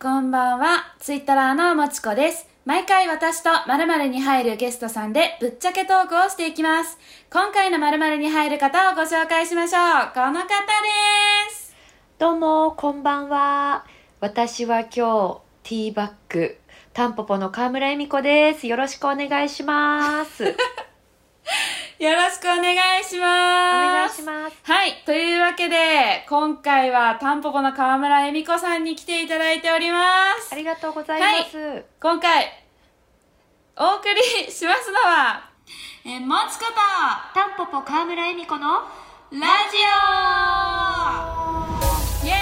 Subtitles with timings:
[0.00, 0.94] こんばんは。
[1.00, 2.46] ツイッターのもちこです。
[2.64, 6.96] 毎回私と〇〇に入るゲストさんでぶっちゃけトークをしていきます。
[7.32, 9.82] 今回の〇〇に入る方をご紹介しましょう。
[10.14, 10.52] この方で
[11.50, 11.74] す。
[12.16, 13.86] どうも、こんばんは。
[14.20, 16.56] 私は今日、ティーバッグ、
[16.92, 18.68] タンポポの川村恵美子です。
[18.68, 20.44] よろしくお願いします。
[22.00, 23.18] およろしくお願いします。
[23.18, 24.56] 願いします。
[24.62, 25.02] はい。
[25.04, 30.54] というわけで、今回はタンポポの川村恵美子さんに来ていただいておりますあ。
[30.54, 31.84] りがとうございます。
[32.00, 32.46] 今回、
[33.76, 34.20] お送り
[34.52, 35.50] しますのは、
[36.04, 36.74] えー、もちこと、
[37.34, 38.84] タンポポ川村恵美子のラ
[39.30, 39.76] ジ
[42.22, 42.34] オイエ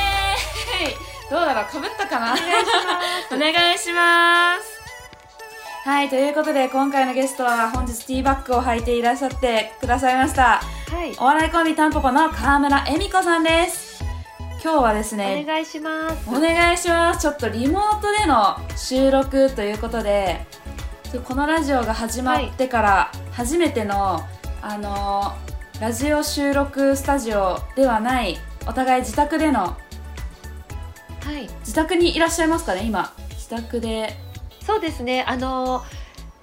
[0.87, 0.95] ーイ
[1.31, 1.65] どうだろう？
[1.65, 2.35] かぶったかな？
[2.35, 4.76] お願いします お願いします
[5.87, 10.61] はい、ということで今回のゲストは本日ティーバッグを履いていらっしゃってくださいました。
[10.89, 11.15] はい。
[11.17, 14.03] お笑いコンビタンポポの川村恵美子さんです。
[14.61, 16.29] 今日はですおね、願いします。
[16.29, 17.21] お願いします。
[17.21, 20.45] ちょっとリモートでの収録ということで、
[21.25, 24.23] このラジオが始まってから初めての、
[24.63, 29.77] あのーラジオ収録スタジオではない、お互い自宅での、は
[31.39, 31.49] い。
[31.61, 33.13] 自宅にいらっしゃいますかね、今。
[33.31, 34.26] 自宅で。
[34.67, 35.23] そうですね。
[35.27, 35.85] あの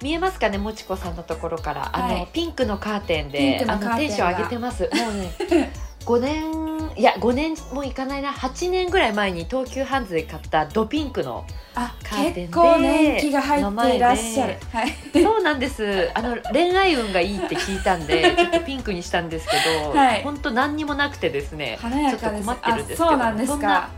[0.01, 4.83] 見えますかね、もちこさんのところから、あはいのピンクのカーテンで、あクのテンション上げてます。
[4.83, 5.71] もうね、
[6.05, 6.51] 五年
[6.95, 14.57] いや五年もいかないな、八年ぐらい前に東急ハンズで買ったドピンクのあ、カーテンで結構年季が入っていらっしゃる。
[14.71, 14.93] はい。
[15.13, 16.11] そうなんです。
[16.13, 21.79] あの恋愛運がいいって聞いたんで、ちょっとピンクにしたんですけど、はい本当何にもなくてですね。
[21.81, 23.89] ちょっと困ってるんですけど、あそうなんですか。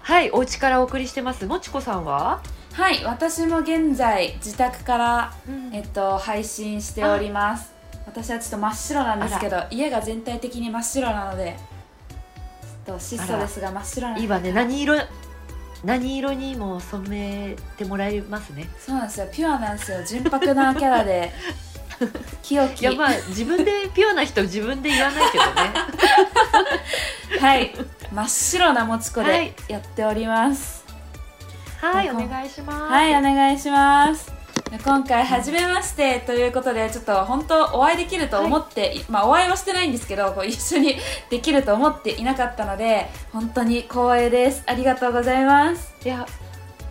[0.00, 1.46] はい、お家からお送りしてます。
[1.46, 2.40] もちこさんは？
[2.74, 5.32] はい、私も現在自宅から
[5.72, 7.72] えっと、配信しております。
[8.04, 11.56] 私はちょっと真っ白なんですけど家が全体的に真っ白なので
[12.86, 14.52] ちょっと質素ですが真っ白ないいわね。
[14.52, 14.96] 何色
[15.84, 18.68] 何色にも染めてもらえますね。
[18.78, 19.28] そうなんですよ。
[19.32, 19.98] ピュアなんですよ。
[20.04, 21.32] 純白なキャラで。
[22.42, 22.82] 清き。
[22.82, 25.52] いやまあ自分で ピュアな人自分で言わないけどね。
[27.40, 27.72] はい。
[28.12, 29.54] 真っ白なもちこではい。
[29.68, 30.83] やっております。
[30.83, 30.83] はい、
[31.90, 32.92] おなんか願いします。
[32.92, 34.32] はい、お願いします
[34.84, 40.96] 今回初めましてということでちょっと本当お会いできると思って、まあお会いはしてないんですけどこう一緒に
[41.30, 46.26] できると思っていなかったので本当に光栄ですありがとうございますいや、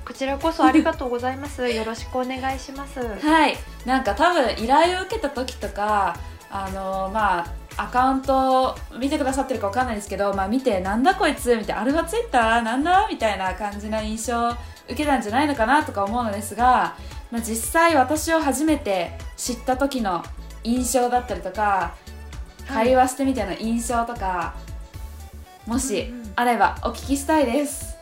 [0.06, 1.68] こちらこそありがとうございます。
[1.70, 3.00] よろしくお願いします。
[3.00, 6.16] はいなんか多分依頼を受けた時とか
[6.50, 7.48] あのまあ
[7.78, 12.62] アカウントを見てくださってるかわかんないですけど、まあ、見てなんだこいつみたいなアルファツイッター？
[12.62, 14.52] なんだみたいな感じな印象を
[14.86, 16.96] 受けたんじゃないのかなとか思うのですが、
[17.32, 20.24] まあ、実際私を初めて知った時の
[20.64, 21.96] 印象だったりとか
[22.68, 22.88] はい。
[22.88, 24.54] 会話してみての印象とか、
[25.66, 26.34] もしうんうん。
[26.36, 27.96] あればお聞きしたいです。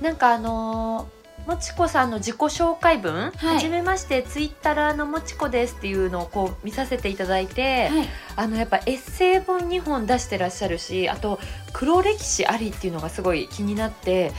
[0.00, 1.19] なんかあのー
[1.50, 3.54] もちこさんの自己紹介文、はい。
[3.54, 11.40] はじめましてツイッターのもちこですっていうのをこう見させていただいて、はい、あのやっぱエッセイ本2本出してらっしゃるしあと
[11.72, 14.30] 黒歴史ありっていうのがすごい気になって、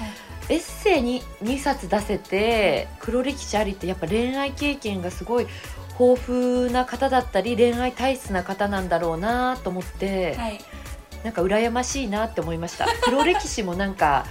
[0.48, 5.48] エッセイに2冊出せて黒歴史ありってやっぱ恋愛経験がすごい
[6.00, 10.62] 豊富な方だったり恋愛体質な方なんだろうなと思って、はい。
[11.26, 12.88] なんか羨ましいなって思いました。
[13.04, 14.26] 黒歴史もなんか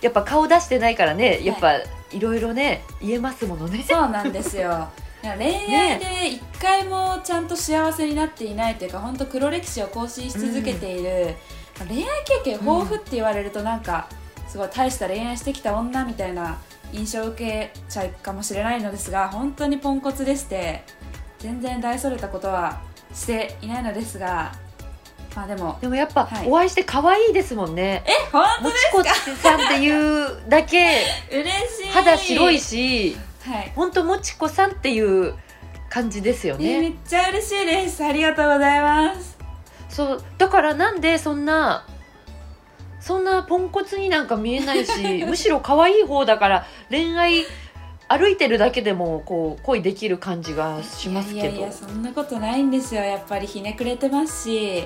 [0.00, 1.74] やっぱ顔出してないからねやっぱ
[2.12, 3.84] いろいろね言えますものね。
[3.88, 4.88] そうなんですよ。
[5.22, 11.34] 恋愛で一回もちゃんと幸せになっていないというか本当黒歴史を更新し続けている、
[11.88, 14.08] 恋愛経験豊富って言われるとなんか
[14.46, 16.58] すごい大した恋愛してきた女みたいな
[16.92, 20.84] 印象を受けちゃうかもしれないのですが本当にポンコツでして
[21.38, 22.80] 全然大それたことは
[23.12, 24.52] していないのですが
[25.36, 26.48] まあでもでもやっぱはい。
[26.48, 31.50] お会いして可愛いですもんね、え本もちこさんっていうだけ当嬉
[31.84, 31.88] しい。
[31.92, 33.72] 肌白いしはい。
[33.76, 35.34] 本当もちこさんっていう
[35.90, 36.70] 感じですよね。
[36.70, 38.02] えめっちゃ嬉しいです。
[38.02, 39.36] ありがとうございます。
[39.90, 41.86] そうだからなんでそんな
[42.98, 44.90] そんなポンコツになんか見えないし
[45.28, 47.44] むしろ可愛い方だから恋愛
[48.08, 51.40] 歩いてるだけでもこう恋できる感じがしますけど。
[51.40, 53.02] いやいやそんなことないんですよ。
[53.02, 54.84] やっぱりひねくれてますし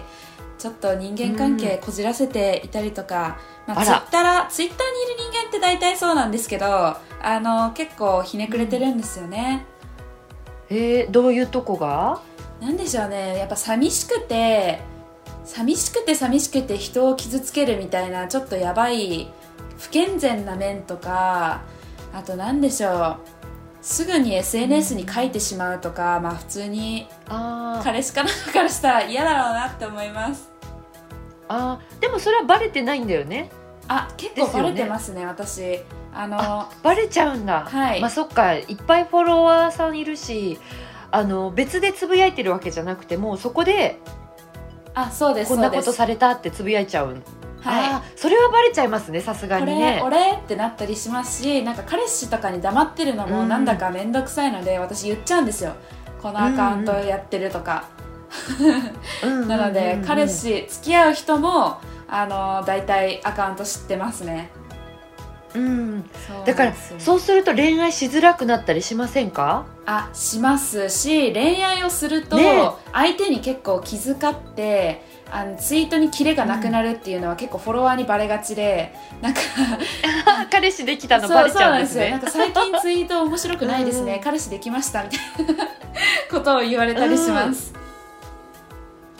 [0.58, 6.98] ちょっと人間関係こじらせていたりとか、まあ、ツイッターツイッターにいる人間って大体そうなんですけどあ
[7.40, 9.64] の結構ひねくれてるんですよね、
[10.68, 12.20] えー、どういうとこが？
[12.60, 13.38] なんでしょうね。
[13.38, 14.80] やっぱ寂しくて
[15.44, 19.32] 寂しくて寂しくて人を傷つけるみたいなちょっとやばい
[19.78, 21.62] 不健全な面とか
[22.12, 23.16] あと何でしょう。
[23.82, 27.08] すぐに SNS に書いてしまうとか、まあ普通に
[27.82, 30.50] 彼氏かなんかからしたら嫌だろうなって思います。
[31.48, 32.00] あー。
[32.00, 33.50] でもそれはバレてないんだよね。
[33.88, 35.80] あ結構バレてますね私。
[36.12, 38.00] あのバレちゃうんだ、はい。
[38.00, 38.54] まあそっか。
[38.54, 40.58] いっぱいフォロワーさんいるし
[41.10, 43.98] あの別でつぶやいてるわけじゃなくてもうそこで
[44.92, 45.48] あそうです。
[45.48, 47.22] こんなことされたってつぶやいちゃうん
[47.62, 48.02] はい。
[48.18, 53.48] それはバレちゃいますねさすがこれ、にね俺ってなったりしますしなんか彼氏とかに黙ってるのもうん。
[53.48, 55.74] なんだか面倒くさいので、私言っちゃうんですよ。
[56.22, 57.88] このアカウントやってるとか、
[59.24, 60.06] うんなので、うんうんうん。
[60.06, 61.78] 彼氏付き合う人も
[62.08, 64.50] あの大体アカウント知ってますね。
[65.54, 66.04] うん。
[66.46, 69.66] だからそうすると恋愛しづらくなったりしませんか？
[69.84, 72.70] あしますし恋愛をすると、ね。
[72.92, 79.40] 相手に結構気遣ってあのツイートにキレがなくなるっていうのは結構フォロワーにバレがちでなんか
[80.50, 84.20] 彼氏できたのバレちそうなんですねなんか最近ツイート面白くないですね、うん。
[84.20, 85.68] 彼氏できましたみたいな
[86.30, 87.72] ことを言われたりします、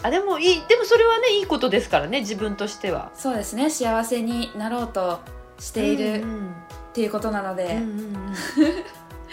[0.03, 3.11] あでもいいでもそれはねいいことですからね自分としては。
[3.15, 3.71] そうですね。
[3.71, 5.21] 幸せになろうと
[5.59, 6.55] しているうんうん。
[6.91, 8.35] っていうことなので、うんうんうん。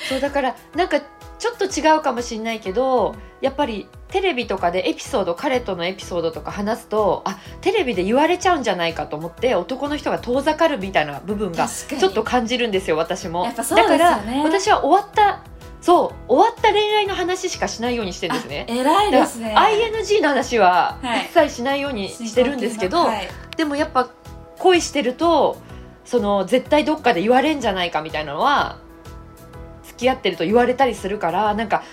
[0.09, 0.99] そうだからなんか
[1.39, 13.45] ちょっと違うかもしれないけどやっぱりテレビとかでエピソード彼とのエピソードとか話すとあテレビで言われちゃうんじゃないかと思って男の人が遠ざかるみたいな部分がちょっと感じるんですよ私も。
[13.45, 13.53] ね。
[13.55, 15.43] だから私は終わった
[15.81, 18.65] そう終わった恋愛の話しかしないようにしてるんですね。
[18.67, 19.53] あ偉いですね。
[19.55, 21.25] ING の話ははい。
[21.25, 23.27] 一切しないようにしてるんですけど、はい。
[23.57, 24.09] でもやっぱ
[24.57, 25.61] 恋してると
[26.03, 28.79] その絶対どっかで言われんじゃないかみたいなのは
[29.97, 31.83] 付き合ってると言われたりするからなんか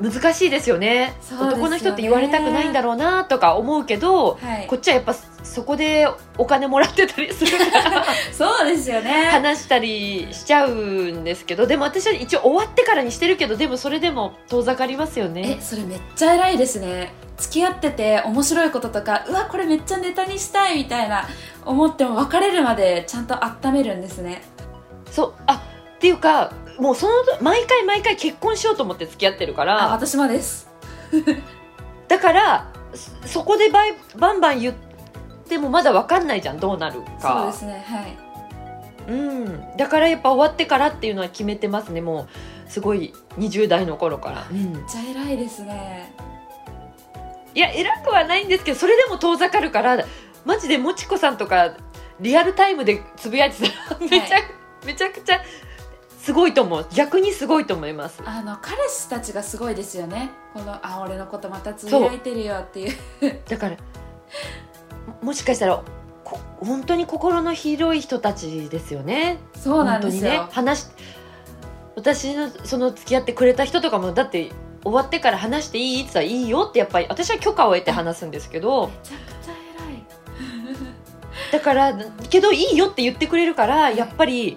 [0.00, 0.88] 難しいですよね。
[0.88, 1.12] ね。
[1.40, 4.66] 男の人って言われたくないんだろうなとか思うけど、はい。
[4.68, 6.06] こっちはやっぱそこで
[6.36, 9.28] お金もらってたりするから そうですよね。
[9.32, 17.12] 話したりしちゃうんですけどでも私は一応終わってからにしてるけどでもそれでも遠ざかりますよえねそれめっちゃ偉いですね。
[17.36, 21.26] 付き合ってて面白いこととかうわこれめっちゃネタにしたいみたいな
[21.64, 24.42] 思っても別れるまでちゃんと温めるんですね。
[25.10, 25.34] そう。
[25.46, 25.54] あ
[25.96, 30.68] っていうかもうその毎回毎回結婚しようと思って付き合ってるかあら私もです。
[32.08, 34.74] だからそそこでバイバンバン言っ
[35.48, 38.16] てもまだ分かんないじゃんどうなるそうかですねはい。
[39.08, 42.28] うん、だからやっぱ終わってからっていうのは決めてますねも
[42.68, 44.72] うすごい20代の頃から、うん。
[44.72, 46.14] めっちゃ偉いですね。
[47.54, 50.04] いや偉くはないんですけどそれでも遠ざかるから
[50.44, 51.74] マジでもちこさんとか
[52.20, 54.38] リアルタイムでつぶやいてたらめちゃ、
[54.84, 55.40] めちゃくちゃ
[56.20, 56.86] すごいと思う。
[56.92, 58.20] 逆にすごいと思います。
[58.24, 60.30] あの彼氏たちがすごいですよね。
[60.52, 62.96] このあ俺のことまたつぶやいてるよっていう。
[63.48, 63.76] だから
[65.06, 65.82] ももしかしたら
[66.24, 69.38] こ本当に心の広い人たちですよね。
[69.56, 70.52] そうなんですよ、本当にね。
[70.52, 70.86] 話し
[71.94, 74.50] 私のその付き合ってくれた人とかもだって
[74.82, 78.88] 終わってから話していいって言ったらいいよってやっぱり私は許可を得て話すんですけど。
[78.88, 80.04] めちゃくちゃ偉い。
[81.52, 81.94] だから
[82.28, 84.56] けどいいよって言ってくれるからやっぱり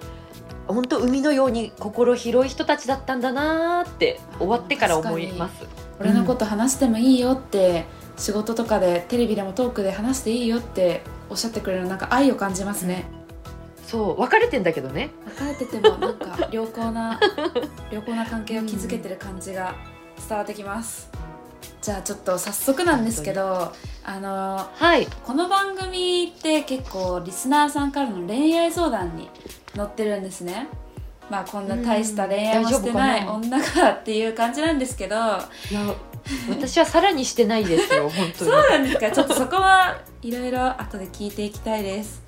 [0.74, 5.66] 本当海のように心広い人たちだったんだなーって終わってから思います。
[6.00, 7.86] 俺のこと話してもいいよって
[8.18, 13.06] 仕事とかでテレビでもトークで話していいよっておっしゃってくれるのなんか愛を感じますね、
[13.88, 15.12] そう別れてんだけどね。
[15.38, 17.20] 別れててもなんか良好な
[17.92, 19.76] 良好な関係を築けてる感じが
[20.28, 21.10] 伝わってきます、
[21.82, 25.08] じゃあちょっと早速なんですけどあのはい。
[25.26, 29.30] この番組って結構リスナーさんからの恋愛相談に
[29.76, 30.68] 載ってるんですね。
[31.30, 35.16] まあこんな大した恋愛もしてないうん女がっていう感じなんですけど。
[35.16, 35.36] いや
[36.50, 39.10] 私はさらにしてないですよ 本当そうになんですか？
[39.12, 42.22] ちょっとそこはいろいろ後で聞いていきたいです。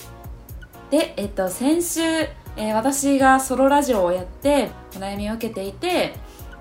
[0.90, 6.14] でえっと先週、えー私がソロラジオをやってお悩みを受けていて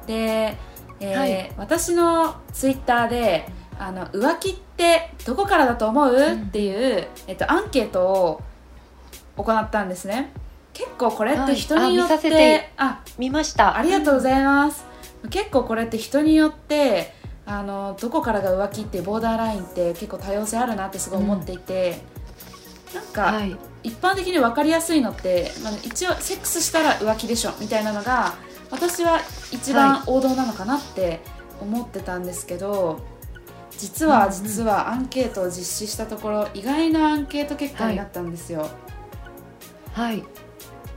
[0.06, 0.56] で、
[1.00, 1.52] えーはい。
[1.56, 3.46] 私のツイッターで
[3.78, 8.40] あの浮気ってどこからだと思う、んっていう、えっと、アンケートを
[9.36, 10.32] 行ったんですね
[10.72, 13.76] 結構これって人によって、はいあ見させてあ見ました。
[13.76, 14.84] ありがとうございます、
[15.30, 17.14] 結構これって人によって
[17.44, 22.00] あのどこからが浮気っていうボーダーラインって結構多様性あるなってすごい思っていて、
[22.94, 23.56] なんか、はい。
[23.84, 28.34] 一般的に分かりやすいのって、まあ、一応セックスしたら浮気でしょみたいなのが
[28.70, 31.20] 私は一番王道なのかなって
[31.60, 33.00] 思ってたんですけど、
[33.76, 38.68] 実はうんうん実はアンケートを実施したところ意外なアンケート結果になったんですよ。
[39.92, 40.22] はい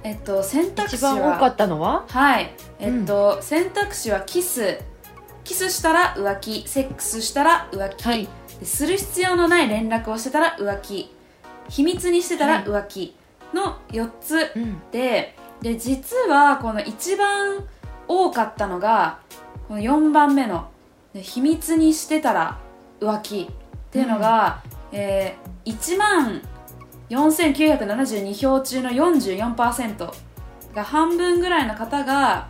[0.06, 2.06] えっと選択一肢は番多かったのは？
[2.08, 2.54] はい。
[2.78, 4.80] えっと、選択肢はキス。
[5.44, 6.68] キスしたら浮気。
[6.68, 8.28] セックスしたら浮気、はい。
[8.60, 11.12] でする必要のない連絡をしてたら浮気。
[11.70, 13.16] 秘密にしてたら浮気。
[13.52, 14.80] の4つうん。
[14.92, 17.64] でで実はこの一番
[18.08, 19.20] 多かったのが
[19.68, 20.70] この4番目の。
[21.16, 22.60] で秘密にしてたら
[23.02, 23.50] 浮気。
[23.50, 26.44] っていうのが、えー1万
[27.10, 30.14] 4972票中の44%
[30.74, 32.50] が半分ぐらいの方が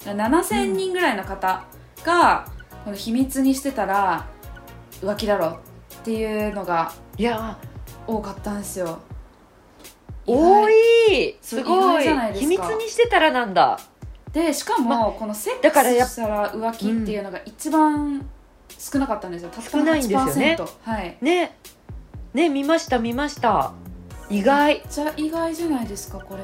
[0.00, 1.64] 7000人ぐらいの方
[2.04, 2.46] が、
[2.84, 4.26] この秘密にしてたら
[5.00, 5.58] 浮気だろ
[6.00, 7.58] っていうのがいや。
[8.06, 8.98] 多かったんですよ。
[10.26, 11.36] 多い。
[11.42, 12.04] すごい。
[12.34, 13.78] 秘密にしてたらなんだ。
[14.32, 18.26] でしかも、このセッだからやっクスしたら浮気っていうのが一番
[18.78, 19.50] 少なかったんですよ。
[19.50, 20.56] たったの少ないんですよね。
[20.58, 21.18] 8%はい。
[21.20, 21.58] ね。
[22.32, 23.72] ね見ました見ました
[24.30, 24.82] 意外。
[24.82, 26.42] ゃ意外じゃないですかこれ。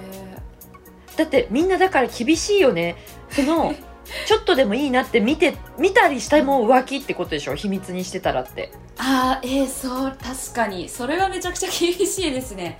[1.16, 2.96] だってみんなだから厳しいよね。
[3.30, 3.74] その
[4.26, 7.54] ちょっとでもいいなって見て見たりしたも浮気ってことでしょ？
[7.54, 8.70] 秘密にしてたらって。
[8.98, 10.88] あーえー、そう確かに。
[10.88, 12.78] それはめちゃくちゃ厳しいですね、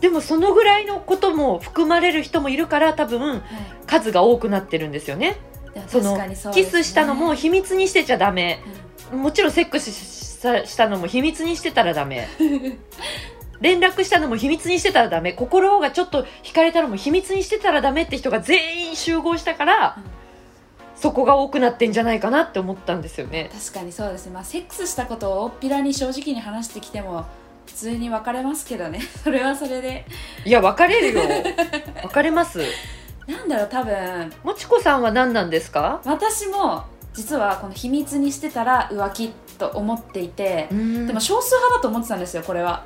[0.00, 3.40] でもそのぐらいのことも含まれる人もいるから多分はい。
[3.86, 5.36] 数が多くなってるんですよね。
[5.86, 6.36] そのね。
[6.52, 8.60] キスしたのも秘密にしてちゃダメ。
[9.12, 12.28] もちろんセックスしたしたのも秘密にしてたらダメ
[13.60, 15.32] 連絡したのも秘密にしてたらダメ。
[15.32, 20.04] 心がちょっと惹かれたのも秘密にしてたらダメって人が全員集合したから、うん。
[20.96, 23.50] そこが多くなってんじゃないかなって思ったんですよね。
[23.52, 24.32] 確かにそうですね。
[24.32, 27.24] まあセックスしたことを大っぴらに正直に話してきても
[27.66, 29.00] 普通に別れますけどね。
[29.22, 30.04] それはそれで。
[30.44, 31.22] いや別れるよ。
[32.02, 32.62] 別れます。
[33.26, 34.32] なんだろう多分。
[34.42, 36.00] もちこさんは何なんですか？
[36.04, 36.82] 私も
[37.14, 42.84] 実はこの秘密にしてたら浮気と思っていて、ででも少数派だと思ってたんですよこれは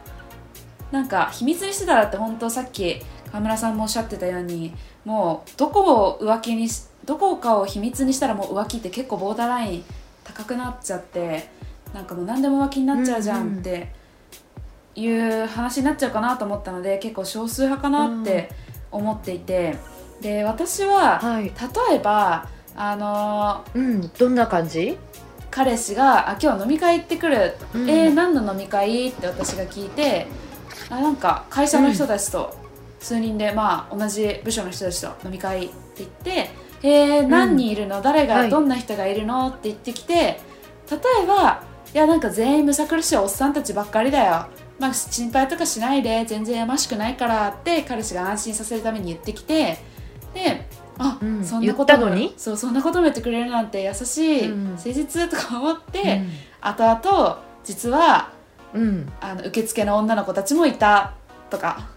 [0.92, 4.72] なんか秘密にしてたらって本当さっき河村さんもおっしゃってたように
[5.04, 9.84] もうどこを浮気にしどこかを秘密にしたらもう浮気って結構ボーダーライン
[10.22, 11.48] 高くなっちゃって
[11.92, 13.90] なんかもう何でも浮気になっちゃうじゃんって
[14.94, 18.50] いう話になっちゃうかなと思ったので結構少数派かなって
[18.92, 19.76] 思っていて
[20.20, 21.44] で私ははい。
[21.44, 21.50] 例
[21.96, 24.96] えばあのうんどんな感じ？
[25.50, 27.90] 彼氏が「あ今日飲み会行ってくる」うん。
[27.90, 30.28] えー、何の飲み会?」って私が聞いて
[30.92, 32.54] あなんか会社の人たちと
[33.00, 36.50] 数人で、まあ同じ部署の人たちと飲み会って言って
[36.84, 38.50] 「えー、何人いるの、誰が、はい。
[38.50, 41.62] どんな人がいるの?」って言ってきて例えば
[41.94, 44.46] 「いやなんか全員むさ苦しいおっさんたちばっかりだよ」
[44.78, 49.78] まあ、心配とかしないで全然やましくないからって彼氏が安心させるために言ってきて
[50.34, 50.66] で
[50.98, 51.44] あ、うん。
[51.44, 51.96] そんなこと
[52.36, 54.64] そうそんなことも言ってくれるなんて優しい、うん。
[54.72, 56.22] 誠実とか思って、
[56.60, 58.31] 後々実は
[58.74, 61.14] うん、うんあの受付の女の子たちもいた
[61.50, 61.90] とか。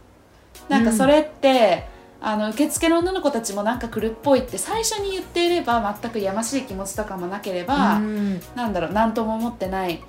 [0.69, 1.87] なんかそれって、
[2.21, 8.39] あの受付の女の子たちもなんか来るっぽいって最初に言っていれば全くやましい気持ちとかもなければ、うん。
[8.55, 10.03] なんだろう何とも思ってない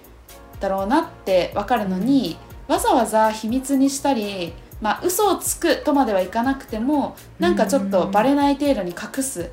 [0.61, 9.51] だろうなって分かるのに、わざわざ秘密にしたり、まあ嘘をつくとまではいかなくてもなんかちょっとバレない程度に隠す。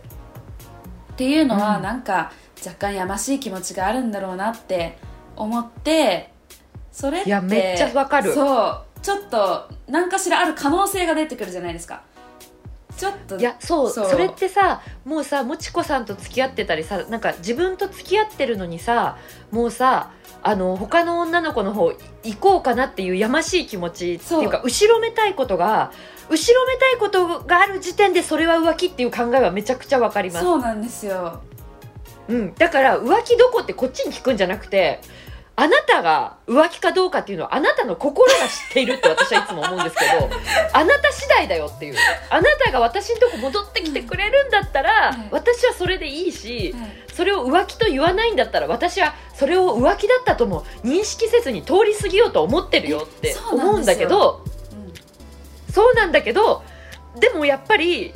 [1.14, 1.84] っていうのは、うん。
[1.84, 2.32] なんか
[2.66, 4.98] 若干やましい気持ちがあるんだろうなって
[5.36, 6.33] 思って
[6.94, 8.34] それっていやめっちゃわかる。
[8.34, 8.82] そう。
[9.02, 12.04] ちょっと何かしらある可能性が出てくるじゃないですか。
[12.96, 14.10] ちょっといやそうそう。
[14.10, 19.18] それってさもうさもちこさんと付き合ってたりさなんか自分と付き合ってるのにさ
[19.52, 20.12] もうさ
[20.44, 21.92] あの他の女の子の方
[22.24, 25.92] 行こうかなっていうやましい気持ちっていうか後ろめたいことが
[26.30, 30.46] 後ろめたいことがある時点でそれは浮気っていう考えはめちゃくちゃわかります。
[30.46, 31.42] そうなんですよ。
[32.30, 35.02] うん、だから浮気どこってこっちに聞くんじゃなくて
[35.56, 40.30] あなたが浮気かどうかっていうのはあなたの心が知っているって私はいつも思うんですけど
[40.74, 41.96] あなた次第だよっていう。
[42.30, 46.92] あなたが私のとこ戻ってきてくれるんだったら、うん私はそれでいいしはい。
[47.14, 54.42] それを浮気と言わないんだったら私はそれを浮気だったとも認識せずに通り過ぎようと思ってるよって思うんだけど
[54.72, 54.94] うん。
[55.72, 56.64] そうなんだけど
[57.20, 58.12] でもやっぱり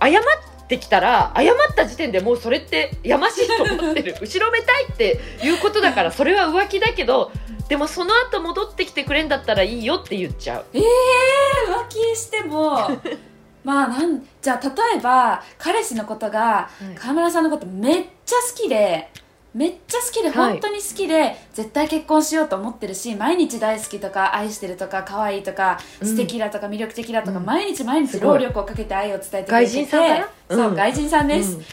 [0.00, 4.16] 謝ってきたら謝った時点でもうそれってやましいと思ってる。
[4.20, 7.30] 後ろめたいっていうことだからそれは浮気だけど
[7.68, 10.64] でもその後戻ってきてくれんだったらいいよって言っちゃう。
[10.74, 12.90] えー、浮気しても
[13.64, 16.94] まあなんじゃあ例えば彼氏のことがい。
[16.96, 19.08] 川村さんのことめっちゃ好きで
[19.56, 20.50] めっちゃ好きではい。
[20.52, 26.08] 本当に好きで、絶対結婚しようと思ってるし毎日大好きとか愛してるとか可愛いとかうん。
[26.08, 27.46] 素敵だとか魅力的だとか、うん。
[27.46, 30.74] 毎日毎日労力をかけて愛を伝えてくれてて外人さんそう、うん。
[30.74, 31.64] 外人さんです、うん。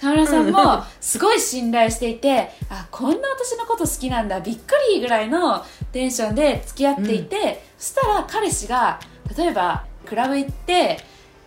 [0.00, 8.98] 川村さんもすごい信頼していてあこんな私のこと好きなんだびっくりぐらいのテンションで付き合っていて、そしたら彼氏が
[9.36, 10.98] 例えばクラブ行って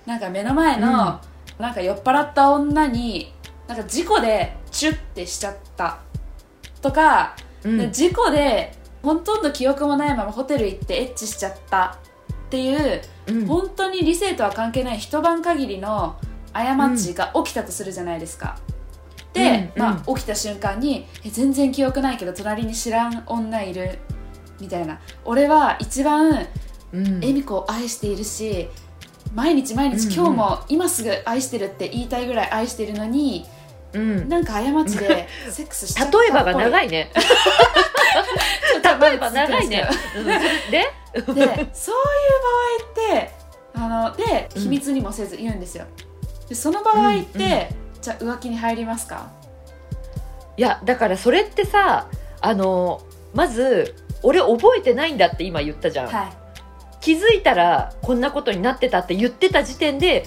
[0.06, 1.20] なんか目の前の、
[1.60, 3.34] なんか酔っ払った女に
[3.68, 6.00] なんか事故でチュッてしちゃった
[6.82, 7.78] とか、うん。
[7.78, 11.98] で事故でほとんど記憶もないままホテル行ってエッチしちゃった
[12.48, 13.46] っていううん。
[13.46, 16.18] 本当に理性とは関係ない一晩限りの
[16.54, 18.58] 過ちが起きたとするじゃないですか。
[19.34, 24.00] で、うんまあ、起きた瞬間にえ全然記憶ないけど隣に知らん女いる
[24.60, 25.00] みたいな。
[25.26, 26.48] 俺は一番
[26.94, 27.24] うん。
[27.24, 28.70] 恵美子を愛しているし
[29.36, 30.14] 毎日毎日うんうん。
[30.14, 33.46] 今日も今すぐ愛してるって言いたいぐらい愛してるのに、
[33.98, 34.30] うん。
[34.30, 37.12] なんか過ちでセックスしちゃった例えばが長いね。
[39.02, 39.88] 例えば長いね、
[40.18, 40.26] うん。
[40.26, 40.32] で？
[40.32, 40.84] で
[41.24, 41.74] そういう場合っ
[42.94, 43.32] て
[43.74, 44.62] あのでうん。
[44.62, 45.86] 秘密にもせず言うんですよ。
[46.48, 49.32] でその場合って、うんうんじゃあ浮気に入りますか？
[50.56, 52.08] いやだからそれってさ
[52.40, 53.02] あの
[53.34, 56.32] まず俺覚えてないんだって今言ったじゃん、はい。
[57.02, 60.26] 気づいたらこんなことになってたって言ってた時点で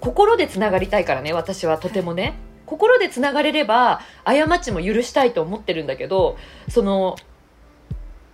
[0.00, 6.36] 心でつながりたいからね私はとてもね、心でつながれれば過ちも許したいと思ってるんだけど
[6.68, 7.16] その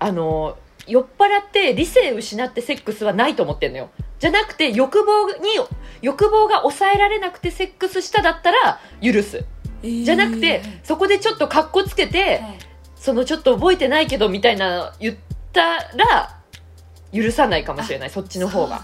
[0.00, 3.90] あの酔っ払って理性失ってセックスはないと思ってんのよ。
[4.18, 5.48] じゃなくて欲望に
[6.02, 9.44] 欲望が抑えられなくてセックスしただったら許す。
[9.82, 12.58] じゃなくて、そこでちょっとカッコつけて、はい。
[12.96, 15.16] そのちょっと覚えてないけどみたいなの言っ
[15.52, 16.38] たら
[17.12, 18.10] 許さないかもしれない。
[18.10, 18.82] そっちの方が。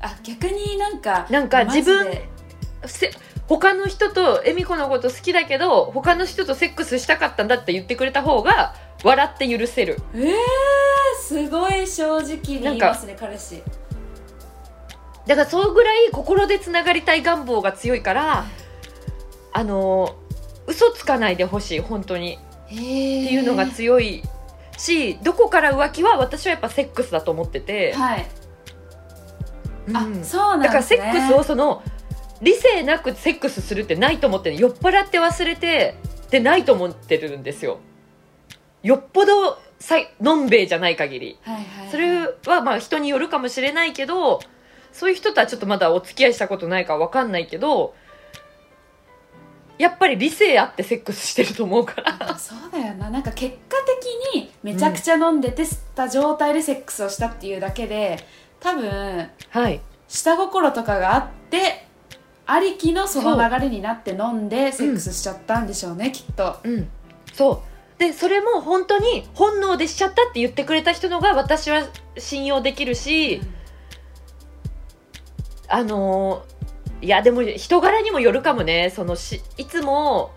[0.00, 2.06] あ逆になんかなんか自分
[2.84, 3.10] せ
[3.60, 9.98] 他の人と恵美子のこと好きだけど他の人とセックスしたかったんだって言ってくれた方が笑って許せる。
[10.14, 10.32] えー、
[11.20, 13.62] すごい正直に言いますね彼氏。
[15.26, 18.46] だからそのぐらい心でつながりたい願望が強いから
[19.52, 20.16] あの
[20.66, 22.38] 嘘つかないでほしい本当に。
[22.64, 22.84] ってって
[23.34, 24.22] いうのが強い
[24.78, 28.26] しどこから浮気は私はやっぱセックスだと思ってて、はい、
[29.88, 29.96] うん。
[29.96, 31.82] あそうなんだからセックスをその
[32.42, 35.94] 理性なくセックスするってないと思ってる酔っ払って忘れて
[36.26, 37.78] ってないと思ってるんですよ。
[38.82, 41.38] よっぽどさのんべいじゃない限り。
[41.42, 41.90] はいはいはい。
[41.90, 44.40] それはまあ人によるかもしれないけど
[44.92, 47.94] そういう人とはちょっとまだお付き合いしたことないから分かんないけど
[49.78, 52.32] やっぱり理性あってセックスしてると思うから。
[52.32, 53.08] あそうだよな。
[53.08, 53.76] なんか結果
[54.32, 58.18] 的にめちゃくちゃ飲んでて吸った状態でセックスをしたっていうだけで
[58.58, 59.80] 多分はい。
[60.08, 61.86] 下心とかがあって
[62.46, 66.58] ありきのその流れになって飲んでセックスしちゃったんでしょうね、きっと。
[66.64, 66.88] うん
[67.32, 68.00] そう。
[68.00, 71.86] でそれも本当に本能でしちゃったって言ってくれた人のが私は
[72.18, 73.40] 信用できるし、
[75.68, 76.52] あのー
[77.02, 78.92] いやでも人柄にもよるかもね。
[78.94, 80.30] そのしいつも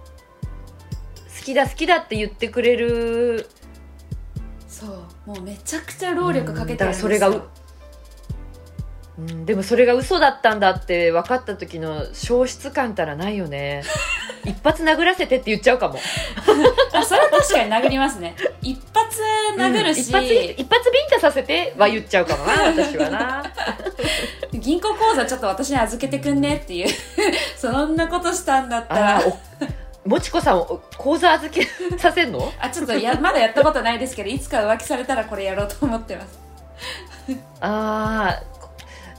[1.37, 3.47] 好きだ好きだって言ってくれる。
[4.67, 4.89] そう。
[5.27, 7.09] もうめちゃくちゃ労力かけてるんですよ。
[7.09, 7.19] うん。
[7.19, 7.45] だからそれが
[9.17, 13.83] ううん、でもそれが嘘だったんだって分かった時の消失感たらないよね。
[14.43, 15.99] 一発殴らせてって言っちゃうかも。
[16.93, 18.35] あそれは確かに殴りますね。
[18.61, 19.21] 一発
[19.57, 23.43] 殴るし、うん一発一発ビンタさせては言っちゃうかもな私はな。
[24.51, 26.89] 銀行口座ちょっと私に預けてくんねっていう。
[27.57, 29.23] そんなことしたんだったら。
[30.05, 32.51] もちこさんお口座預けさせんの？
[32.59, 36.39] あちょっとやまだやったことないですけどいつか浮気されたらこれやろうと思ってます。
[37.59, 38.54] あー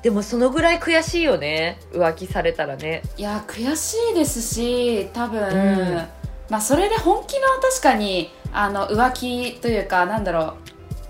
[0.06, 1.80] でもそのぐらい悔しいよね。
[1.90, 3.02] 浮気されたらね。
[3.16, 5.94] いや悔しいですし多分、うん。
[6.48, 10.54] まあそれで本気の確かにあの浮気というかなんだろう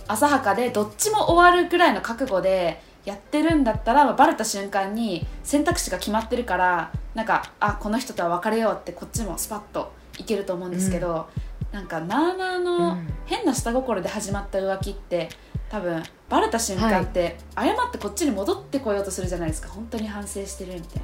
[0.08, 11.28] 浅はかでどっちも終わるぐらいの覚悟でやってるんだったら、まあ、バレた瞬間に選択肢が決まってるからなんかあこの人とは別れようってこっちもスパッといけると思うんですけど、
[11.70, 13.08] なんかなあなあの、うん。
[13.26, 15.28] 変な下心で始まった浮気って
[15.68, 19.68] 多分バレた瞬間って、謝ってこっちに戻ってこようとするじゃないですか。
[19.68, 21.02] 本当に反省してるみたいな。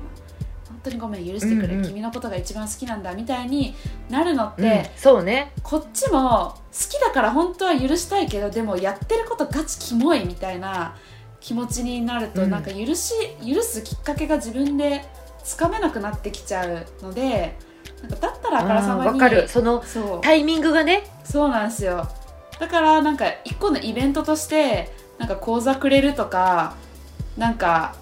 [0.68, 1.88] 本当にごめん許してくれ、うんうん。
[1.88, 3.74] 君のことが一番好きなんだみたいに
[4.10, 4.84] なるのって、うん。
[4.96, 5.52] そうね。
[5.62, 6.54] こっちも好
[6.88, 10.96] きだから本当は許したいけどでもやってることガチキモいみたいな
[11.40, 12.50] 気持ちになると、うん。
[12.50, 13.14] なんか許し
[13.46, 15.04] 許すきっかけが自分で
[15.44, 17.56] つかめなくなってきちゃうので
[18.00, 19.48] なんかだったらあからさまにかる。
[19.48, 19.84] その
[20.20, 21.04] タイミングがね。
[21.24, 22.08] そうなんですよ
[22.62, 26.76] だからなんか一個のイベントとしてなんか講座くれるとか
[27.36, 27.96] なんか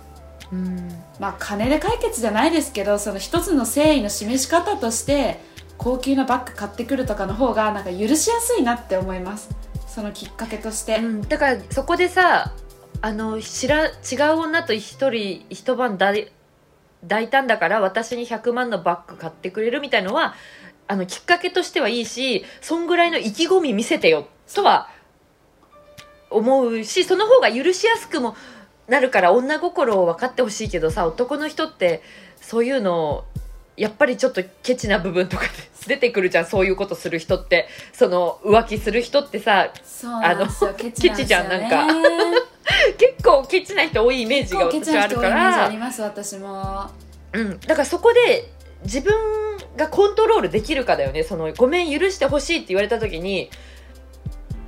[0.52, 1.02] うん。
[1.18, 5.40] まあ金で解決じゃないですけどその一つの誠意の示し方として
[5.78, 9.48] 高級なバッグ買ってくるとかの方がなんか許しやすいなって思います。
[9.86, 12.52] そのきっかけとして、うん、だからそこでさ
[13.00, 16.28] あの知ら違う女と一人一晩抱い
[17.02, 20.34] 抱いたんだから私に100万のバッグ買ってくれるみたいのは
[20.90, 24.88] あのきっかけとしてはいいしそんぐらいの意気込み見せてよとは
[26.30, 28.34] 思うしその方が許しやすくも
[28.88, 32.02] なるから女心を分かってほしいけどさ男の人って
[32.40, 33.24] そういうの
[33.76, 35.50] やっぱりちょっとケチな部分とかで
[35.86, 36.44] 出てくるじゃん。
[36.44, 37.66] そういうことする人って。
[37.94, 39.72] その浮気する人ってさ
[40.22, 41.60] あのケチね、ケチじゃんなん
[42.98, 46.90] 結構ケチな人多いイメージが私はあるかな人多いイメージあらります私も。
[47.32, 48.50] うん、だからそこで
[48.82, 51.22] 自分がコントロールできるかだよね。
[51.22, 53.50] そのごめん許してほしいって言われた時に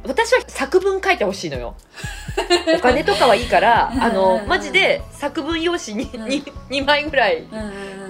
[0.04, 1.76] 私は作文書いてほしいのよ。
[2.76, 6.24] お金とかはいいからあのマジで作文用紙に、うん。
[6.70, 7.44] 2, 枚ぐらい。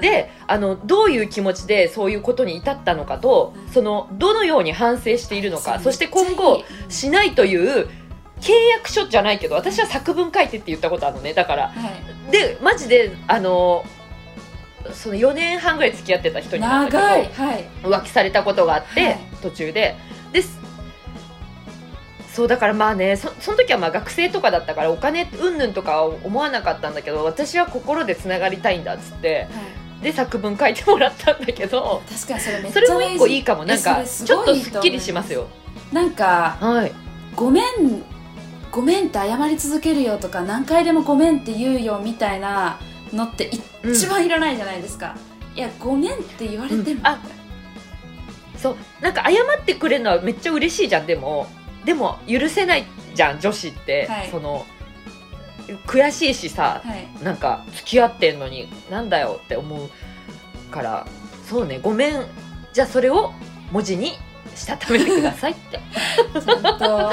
[0.01, 3.73] であのどういう気持ちでそういうことに至ったのかと、うん。
[3.73, 7.89] そのどのように反省しているのかそして今後しないという
[8.41, 11.35] 契約書じゃないけど私は作文書いてって言ったことあるのね。
[11.35, 11.73] だからは
[12.29, 12.33] い。
[12.33, 13.85] でマジであの
[14.93, 17.69] その4年半ぐらい付き合ってた人に長いはい。
[17.83, 19.19] 浮気されたことがあって、はい。
[19.41, 19.97] 途中で。
[20.33, 20.59] です
[22.33, 29.61] そうだからまあねそその時はまあ学生とかだったからお金うんぬんとかは思わなかったんだけど私は心でつながりたいんだっつっては
[30.01, 30.05] い。
[30.05, 35.47] で作文書いてもらったんだけど確かにそれめっちゃそれも一個いいかもなんかちょっとすっきりしますよ。
[35.93, 36.93] なんかはい。
[37.37, 37.65] ごめん
[38.71, 42.81] ごめんって謝り続けるよとか何回でもごめんって言うよみたいな
[43.13, 43.51] のって
[43.83, 45.17] うん一番いらないじゃないですか、
[45.55, 47.01] いやごめんって言われても、
[48.63, 48.77] そう。
[49.01, 51.49] なんか謝ってくれるのはめっちゃ嬉しいじゃんでも。
[51.85, 54.31] でも許せないじゃん女子って、はい。
[54.31, 54.65] その
[55.87, 57.25] 悔しいしさはい。
[57.25, 59.91] なんか付き合ってんのになんだよって思う
[60.71, 61.07] から。
[61.49, 62.25] そうねごめん。
[62.73, 63.33] じゃあそれを
[63.73, 64.13] 文字に
[64.55, 65.81] したためてくださいって。
[66.41, 67.13] ちゃんと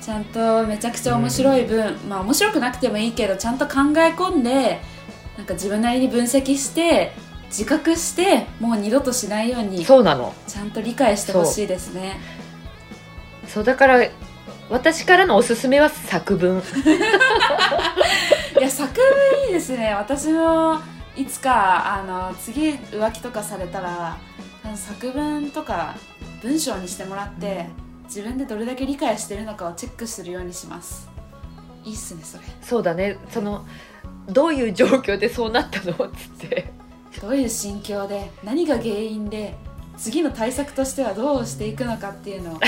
[0.00, 4.80] ちゃんとめちゃくちゃ面白い分、まあ面白くなくてもいいけどちゃんと考え込んで
[5.40, 7.12] なんか自分なりに分析して
[7.46, 10.34] 自覚してもう二度としないようにそうなの。
[10.46, 12.20] ちゃんと理解してほしいですね。
[13.48, 13.64] そう。
[13.64, 14.06] だから
[14.68, 16.58] 私からのおすすめは作文。
[18.58, 19.94] いや作文いいですね。
[19.94, 20.78] 私も
[21.16, 24.18] いつかあの次浮気とかされたら
[24.74, 25.94] 作文とか
[26.42, 27.70] 文章にしてもらって
[28.04, 31.08] 自分でどれだけ理解してるのかをチェックするようにします。
[31.82, 32.44] いいっすねそれ。
[32.60, 33.16] そうだね。
[33.30, 33.64] その
[34.28, 35.92] どういう状況でそうなったの？
[35.92, 36.72] っつって。
[37.20, 39.56] どういう心境で何が原因で
[39.96, 42.60] 次の対策としてはどうしていくのかっていうのを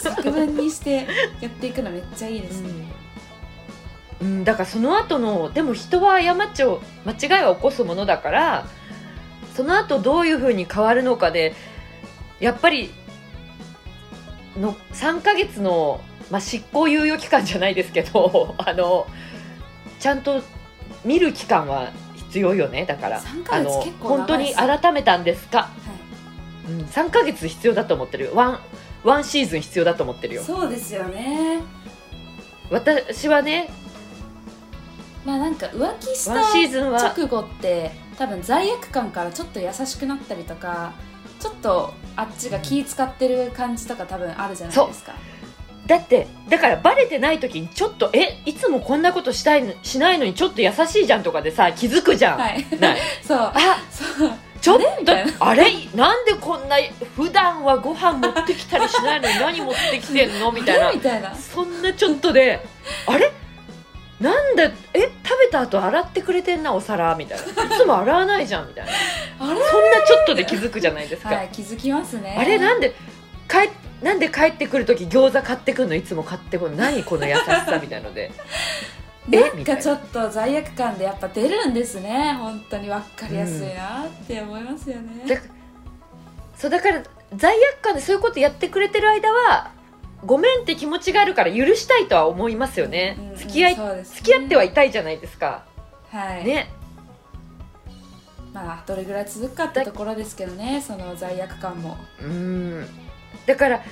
[0.00, 1.06] 作文にして
[1.40, 2.70] やっていくのめっちゃいいですね、
[4.22, 8.66] うん、だからその後のでも人は過ちを間違いは起こすものだから
[9.56, 11.54] その後どういうふうに変わるのかで
[12.38, 12.92] やっぱり
[14.56, 19.08] の3ヶ月の、まあ、執行猶予期間じゃないですけど あの
[19.98, 20.42] ちゃんと
[21.06, 22.84] 見る期間は必要よね。
[22.84, 25.70] だから3ヶあの月結構本当に改めたんですか、は
[26.68, 26.72] い。
[26.72, 28.32] うん、3ヶ月必要だと思ってるよ。
[28.34, 28.60] ワン
[29.04, 30.42] ワンシーズン必要だと思ってるよ。
[30.42, 31.62] そうですよね。
[32.70, 33.70] 私はね
[35.24, 40.92] まあなんか浮気したワンシーズンは直後って多分罪悪感からちょっと優しくなったりとか
[41.38, 45.14] ちょっとあっちが気使ってる感じとか多分あるじゃないですか
[45.86, 52.66] だってだからバレてない時にちょっとえいつもこんなことしたいのしないのにちょっと優しいじゃんとかでさ気づくじゃん、はい。
[52.80, 52.98] ない。
[53.22, 53.38] そう。
[53.38, 53.52] あ
[53.90, 54.32] そう。
[54.60, 55.24] ちょっとあれ？
[55.24, 55.32] な。
[55.38, 55.64] あれ？
[55.94, 56.76] なんでこんな
[57.14, 60.50] 普段はご飯持ってきたりしないのに何持ってきてんの？
[60.50, 60.88] みたいな。
[60.88, 61.34] あれみたいな？
[61.36, 62.60] そんなちょっとで
[63.06, 63.30] あれ？
[64.20, 67.14] なんだえ食べた後洗ってくれてんなお皿？
[67.14, 67.44] みたいな。
[67.44, 68.92] いつも洗わないじゃんみたいな。
[69.38, 72.34] そんなちょっとで気づくじゃないですか、はい気づきますね。
[72.36, 72.58] あれ？
[72.58, 72.92] なんで
[73.48, 73.68] 帰
[74.02, 75.94] なんで帰ってくる時餃子買ってくるの？
[75.94, 76.76] いつも買ってくるの？
[76.76, 78.30] 何この優しさみたいので。
[79.32, 79.40] え？
[79.40, 82.34] なんかちょっと罪悪感でやっぱ出るんですね。
[82.38, 85.40] 本当に分かりやすいなって思いますよね、だ
[86.56, 87.02] そうだから
[87.34, 89.72] 罪悪感でそういうことやってくれてる間は
[90.24, 94.02] ごめんって気持ちがあるから許したいとは思いますよね、うんうん付き合い、ね。
[94.04, 95.64] 付き合ってはいたいじゃないですか。
[96.10, 96.70] はい、ね。
[98.52, 101.96] まあどれぐらい続くかってところですけどねその罪悪感も。
[102.22, 102.88] うん
[103.46, 103.82] だから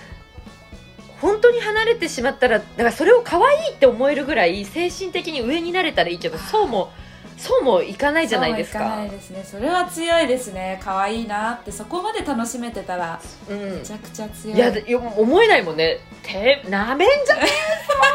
[1.21, 6.91] 本当に離れてしまったらだからそれを可愛いって思えるぐらい精神的に上になれたらいいけどそうも
[7.37, 8.79] そうもいかないじゃないですか。
[8.79, 9.45] そうもいかないですね。
[9.45, 10.81] それは強いですね。
[10.83, 11.73] 可愛いなって。
[11.73, 13.79] そこまで楽しめてたらうん。
[13.79, 14.57] めちゃくちゃ強い。
[14.57, 15.99] いや思えないもんね。
[16.23, 17.53] てなめんじゃねえぞ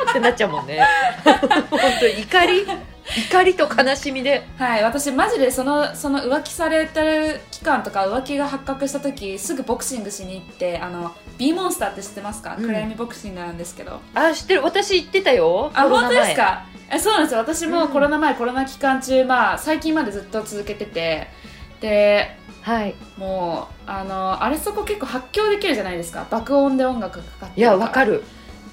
[0.09, 0.79] ってなっちゃうもんね。
[1.69, 2.65] 本当に怒り
[3.17, 4.45] 怒りと悲しみで。
[4.57, 12.65] はい私マジでそのその浮気されてる期間とか浮気が発覚した時すぐボクシングしに行ってあの B モンスターって知ってますか、うん。
[12.65, 13.99] 暗闇ボクシングなんですけど。
[14.13, 14.63] あ知ってる。
[14.63, 15.71] 私言ってたよ。
[15.73, 16.65] あ本当ですか？
[16.91, 17.39] えそうなんですよ。
[17.39, 17.89] 私もうん。
[17.89, 21.27] コロナ前、コロナ期間中まあ最近までずっと続けてて。
[21.81, 22.95] ではい。
[23.17, 26.27] もうあのあれそこ結構発狂できるじゃないですか。
[26.29, 28.23] 爆音で音楽がかかっていやわかる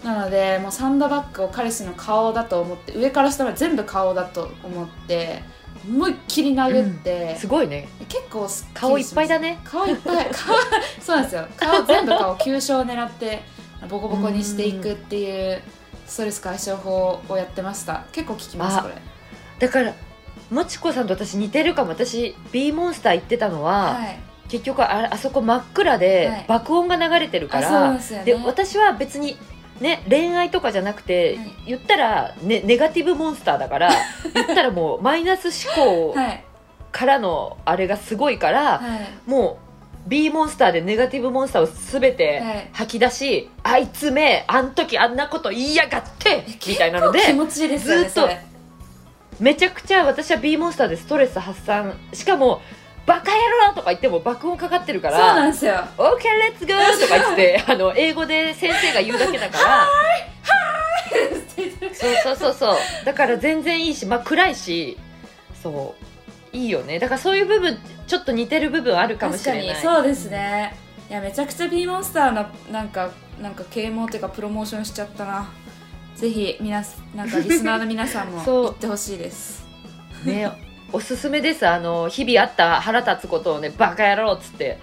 [0.06, 5.42] なのでもうサンドバッグを彼氏の顔だと思って上から下まで全部顔だと思って
[5.88, 7.88] 思いっきり殴って、すごいね。
[8.08, 9.60] 結構顔いっぱいだね。
[9.64, 10.26] 顔いっぱい。
[10.34, 10.56] 顔
[11.00, 11.46] そうなんですよ。
[11.56, 13.42] 顔全部顔急所を狙って
[13.88, 15.62] ボコボコにしていくっていう
[16.06, 18.04] ストレス解消法をやってました。
[18.12, 18.94] 結構効きますあこれ。
[19.60, 19.92] だから
[20.50, 21.90] もちこさんと私似てるかも。
[21.90, 24.18] 私 B モンスター行ってたのは、はい。
[24.48, 26.44] 結局ああそこ真っ暗で、はい。
[26.48, 28.24] 爆音が流れてるかあそうらですよね。
[28.24, 29.36] で私は別に
[29.80, 31.52] ね恋愛とかじゃなくて、はい。
[31.66, 33.90] 言ったら、ね、ネガティブモンスターだから
[34.34, 36.44] 言ったらもうマイナス思考はい。
[36.92, 38.80] からのあれがすごいから、は
[39.26, 39.30] い。
[39.30, 39.58] も
[40.06, 41.66] う B モンスターでネガティブモンスターを
[42.00, 42.68] 全てはい。
[42.72, 48.30] 吐き出し、あいつめあん時あんなこと言いやがってみたいなので気持ちいいですよねずっと
[49.40, 51.94] めちゃくちゃ私は B モンスターでストレス発散。
[52.12, 52.62] しかも
[53.06, 53.36] 「バカ野
[53.68, 59.86] 郎!」とか言っても爆音かかってるかそうなんらですよ「OK レッツゴー!」とか言って あの英語で先生が言うだけだから。
[61.94, 62.76] そうそうそうそう。
[63.06, 64.98] だから全然いいしまあ暗いし
[65.62, 65.94] そ
[66.52, 66.98] ういいよね。
[66.98, 69.62] だからそういう部分ちょっと似てる部分あるかもしれない。
[69.62, 70.76] にそうですね。
[71.08, 75.48] いやめちゃくちゃ B モンスターのなんかなんか啓蒙っていうかプロモーションしちゃったな。
[76.16, 78.62] ぜひ皆すなんかリスナーの皆さんも そう。
[78.64, 79.64] 言ってほしいです。
[80.24, 80.50] ね
[80.96, 81.68] おすすめです。
[81.68, 84.78] あの日々あった腹立つことをねバカ野郎っつって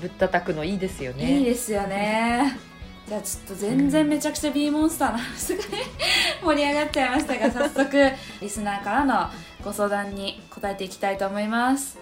[0.00, 1.40] ぶったたくのいいですよね。
[1.40, 2.58] いいですよね。
[3.06, 5.68] じゃあちょっと全然めちゃくちゃ B モンスターの話がね
[6.42, 9.28] 盛り上がっちゃいましたが早速リスナーからの
[9.62, 11.98] ご相談に答えていきたいと思います。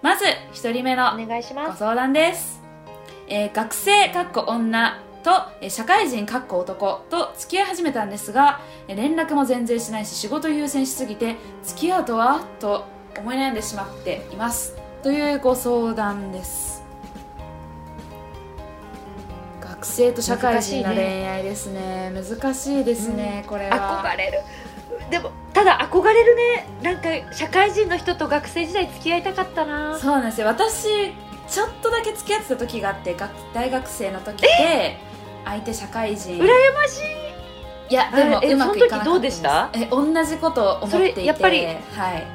[0.00, 1.70] まず1人目のお願いします。
[1.72, 2.62] ご相談です、
[3.28, 5.30] えー学生かっこ女と、
[5.60, 12.40] えー社会人かっこ男と付き合い始めたんですがえー連絡も全然しないし仕事優先しすぎて付き合うとは？
[12.58, 12.84] と
[13.18, 14.76] 思い悩んでしまっています。
[15.02, 16.82] というご相談です。
[19.60, 22.12] 学生と社会人の恋愛ですね。
[22.14, 24.02] 難しいですね、これは。
[24.04, 24.40] 憧れる。
[25.10, 26.66] でもただ憧れるね。
[26.82, 29.98] なんか社会人の人と学生時代付き合いたかったな。
[29.98, 30.46] そうなんですよ。
[30.46, 31.12] 私
[31.48, 35.00] ちょっとだけ付き合ってた時があって学大学生の時で
[35.44, 36.38] 相手社会人。
[36.38, 37.92] 羨ましい。
[37.92, 39.70] いやでもえうまくいかなかったその時どうでした？
[39.72, 41.24] え同じことを思っていて。
[41.24, 41.76] やっぱりはい。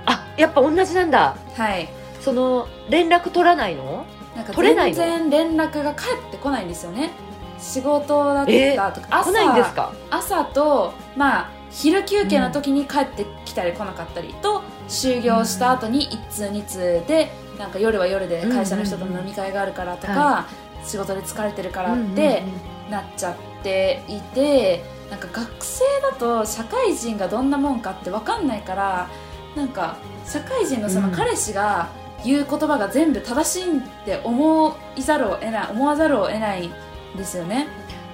[0.06, 1.36] あやっぱ同じなんだ。
[1.56, 1.88] はい。
[2.22, 4.06] その連絡取らないの？
[4.36, 4.98] なんか取れないの？
[4.98, 7.12] 全然連絡が返ってこないんですよね。
[7.58, 9.94] 仕事だったとか、朝来ないんですか？
[10.12, 20.46] 朝とまあ昼休憩の時に帰ってきたり来なかったりと就業した後に一通二通でなんか夜は夜で会社の人との飲み会があるからとか、は
[20.84, 29.10] 仕事で疲れてるからっうんてうんうんなっちゃっていてなんか学生だと社会人がどんなもんかって分かんないから
[29.56, 31.14] なんか社会人のそのうん。
[31.14, 31.90] 彼氏が
[32.24, 36.72] 言う言葉が全部正しいって思いざるを得ない思わざるを得ないん
[37.16, 37.68] ですよね。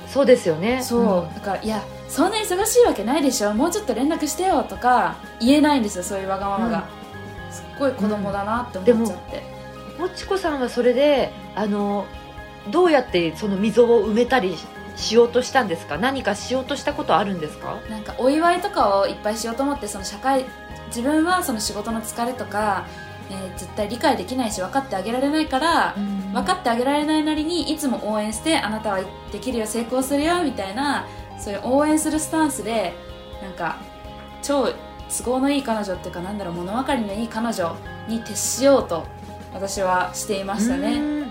[0.08, 0.84] そうですよね。
[0.84, 1.34] そう、ん。
[1.34, 3.54] だからいやそんな忙しいわけないでしょ。
[3.54, 6.88] もうちょっと連絡してよとか言えないんですよそういうわがままが、
[7.50, 9.44] すっごい子供だなって思っちゃって、
[9.98, 12.06] もちこさんはそれであの
[12.70, 14.56] どうやってその溝を埋めたり
[14.96, 15.98] しようとしたんですか？
[15.98, 17.80] 何かしようとしたことあるんですか？
[17.90, 20.46] なんかお祝いとかをいっぱいしようと思ってその社会
[20.88, 22.86] 自分はその仕事の疲れとか、
[23.30, 25.96] えー絶対理解できないし分かってあげられないから、
[26.34, 29.00] 分かってあげられないなりにいつも応援してあなたは
[29.32, 31.06] できるよ成功するよみたいな
[31.40, 32.94] そういう応援するスタンスで
[33.42, 33.78] なんか
[34.42, 34.68] 超
[35.10, 37.76] 都合のいい彼女っていうかなんだろう物分かりのいい彼女
[38.08, 39.06] に徹しようと
[39.54, 41.00] 私はしていましたね。
[41.00, 41.28] うん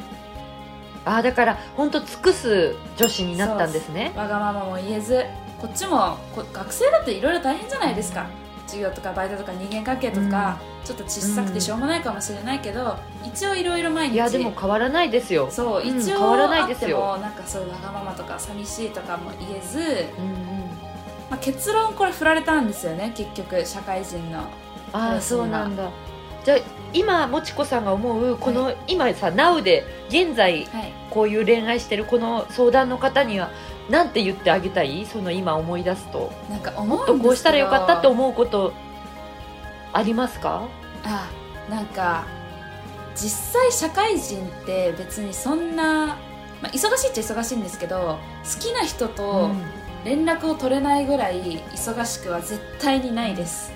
[1.04, 4.12] ああだから本当尽くす女子になったんですね。
[4.16, 5.24] わがままも言えず
[5.60, 8.26] こっちもこ学生だっていろいろ大変じゃないですか。
[8.66, 15.48] 授業とかバイトとか人間関係とか、ちょっと小さくてしょうもないかもしれないけど、一応いろいろ毎日いやでも変わらないですよ。
[15.50, 16.98] そううん一応変わらないですよ。
[17.00, 20.50] もなんかそういうわがままとか寂しいとかも言えず、うんうん。
[21.30, 24.40] まあ、結論これ振られたんですよね結局社会人の
[24.92, 25.88] ああクそうなんだ
[26.44, 26.58] じゃあ
[26.92, 30.92] 今もちこさんが思うこの、今さ NOW で現在はい。
[31.10, 33.50] こういう恋愛してるこの相談の方には
[33.88, 35.04] なんて言ってあげたい？
[35.06, 36.30] その今思い出すと。
[36.48, 37.18] なんか思うんですけど。
[37.18, 38.72] とこうしたらよかったって思うこと
[39.92, 40.68] ありますか？
[41.04, 41.28] あ
[41.68, 42.26] なんか
[43.16, 46.14] 実際社会人って別にそんな、ま
[46.62, 49.50] あ、忙しいっちゃ忙しいんですけど好きな人と
[50.04, 53.72] 連絡を取れないぐらい忙しくは絶対にないです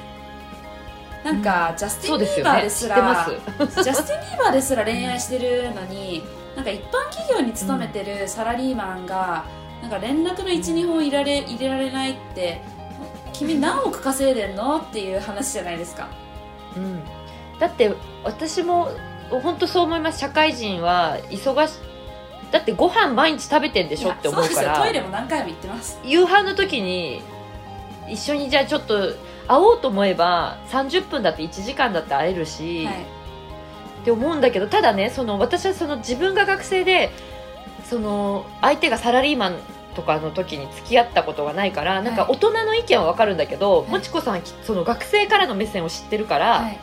[1.24, 6.22] なんか、ジャスティン・ビーバーですらすジャスティン・ビーバーですら恋愛してるのに
[6.54, 9.44] なんか一般企業に勤めてるサラリーマンが
[9.80, 12.60] なんか連絡の12本入れられ入れられないって
[13.32, 16.08] 君何億稼いでんのっていう話じゃないですか。
[16.76, 17.02] うん、
[17.58, 18.90] だって私も
[19.30, 20.18] 本当そう思います。
[20.20, 21.72] 社会人は忙し
[22.52, 24.70] だってご飯毎日食べてんでしょって思ういやそうですよ。
[24.70, 25.98] からトイレも何回も行ってます。
[26.04, 27.22] 夕飯の時に
[28.08, 29.14] 一緒にじゃあちょっと
[29.48, 32.94] 会おうと思えば30分だって1時間だって会えるし、はい。
[32.94, 37.11] って思うんだけどただねその私はその自分が学生で
[37.85, 39.57] その相手がサラリーマン
[39.94, 43.90] とかの時に付き合ったことがないから、なんか大人の意見は分かるんだけど、い。
[43.90, 46.78] もちこさんその学生からの目線を知ってるから、はい。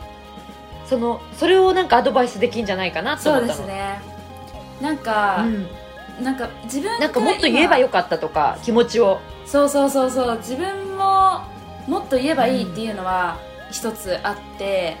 [0.86, 3.58] そのそれをなんかアドバイスできんじゃないかなとそう思ったの。
[3.58, 4.00] ですね。
[4.80, 6.24] なんか、うん。
[6.24, 9.20] なんか自分がなんかもっと言えばよかったとか気持ちを。
[9.46, 10.36] そうそうそうそう。
[10.38, 11.42] 自分も
[11.86, 13.38] もっと言えばいいっていうのは
[13.70, 14.96] 一つあって、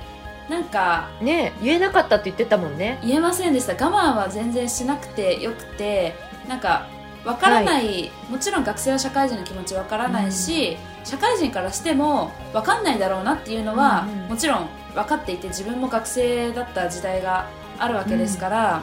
[0.48, 2.98] なんかね言えなかったって言ってたもんね。
[3.02, 3.72] 言えませんでした。
[3.72, 6.14] 我慢は全然しなくてよくて
[6.48, 6.88] なんか
[7.24, 14.28] わからない、もちろん学生は社会人の気持ちわからないし、社会人からしてもわかんないだろうなっていうのは、うんうん。
[14.30, 17.46] もちろん分かっていて自分も学生だった時代が
[17.78, 18.82] あるわけですから、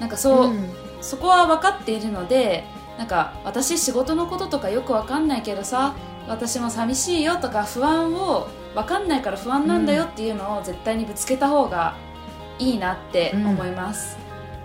[0.00, 0.68] なんかそう、ん。
[1.00, 2.64] そこは分かっているので
[2.98, 5.94] なんか私仕事のこととかよく分かんないけどさ
[6.28, 11.96] 私も寂しいよとか不安を分かんないから不安なんだよっていうのを絶対にぶつけた方が
[12.58, 14.18] いいなって思います、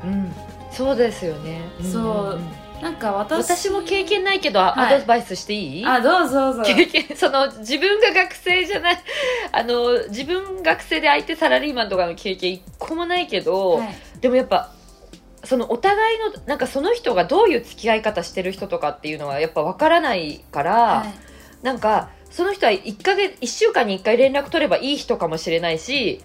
[0.03, 0.31] うん。
[0.71, 1.61] そうですよね。
[1.81, 2.39] そう。
[2.39, 4.95] んなんか私私も経験ないけどはい。
[4.95, 6.63] アドバイスしていい、あどうぞどうぞ。
[6.63, 8.97] 経験その自分が学生じゃない
[9.51, 13.95] あの自分学生で相手サラリーマンとかの経験一個もないけど、はい。
[14.19, 14.71] でもやっぱ
[15.43, 21.30] そのお互いのなんかその人がどういう付き合い方してる人とかっていうのはやっぱ分からないから、はい
[21.61, 26.23] なんかその人は1ヶ月1週間に1回連絡取ればいい人かもしれないし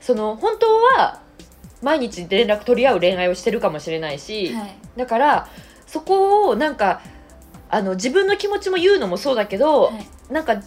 [0.00, 0.66] その本当
[0.98, 1.22] は
[1.84, 4.76] 毎日連絡取り合う恋愛をしてるかもしれないし、はい。
[4.96, 5.48] だから
[5.86, 7.02] そこをなんか
[7.68, 10.32] あの自分の気持ちも言うのもそうだけど、はい。
[10.32, 10.62] なんか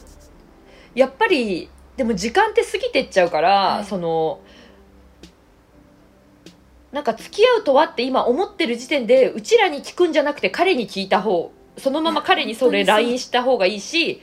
[0.94, 3.86] やっぱりでも時間って過ぎてっちゃうから、はい。
[3.86, 4.42] その
[6.92, 14.22] なんか付き合うとはって今思ってる時点でうちらに聞くんじゃなくて彼に聞いた方そのまま彼にそれ LINE した方がいいし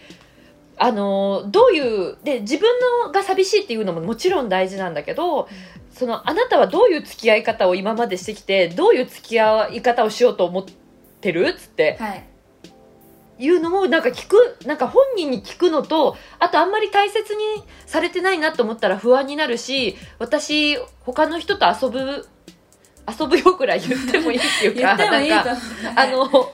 [0.76, 2.68] あのどういうで自分
[3.04, 5.48] のが寂しいっていうのももちろん大事なんだけど、
[5.92, 10.64] そのあなたはどういう付き合い方を今までしてきてどういう付き合い方をしようと思っ
[11.20, 12.28] てるっつってはい。
[13.36, 22.28] いうのもなんか聞くなんか本人に聞くのとあとあんまり大切にされてないなと思ったら不安になるし私他の人と遊ぶ
[23.08, 25.56] 遊ぶよくらい言ってもいいっていう言かなんか
[25.96, 26.52] あの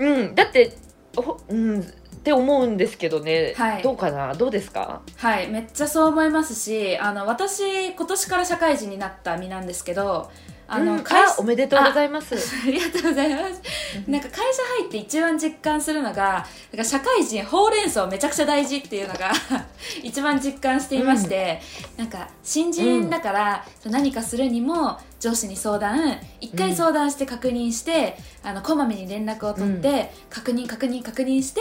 [0.00, 0.72] うんだって
[1.16, 3.82] ほうんって思うんですけどね、はい。
[3.82, 4.34] どうかな？
[4.34, 5.00] どうですか？
[5.16, 10.30] はいめっちゃそう思いますしあの私今年から社会人になった身なんですけど
[10.68, 12.34] あの、うん会あおめでとうございます。
[12.34, 12.38] あ
[12.70, 13.60] りがとうございます。
[14.06, 19.32] なんか会社入って一番実感するのが、なんか社会人ほうれん草めちゃくちゃ大事っていうのが
[20.04, 21.60] 一番実感していまして、
[21.96, 31.60] なんか新人だから何かするにも上司に相談、一回相談して確認して、あのこまめに連絡を取って、確認確認確認して、